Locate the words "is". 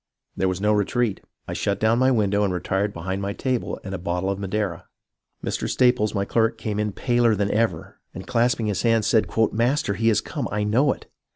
10.09-10.19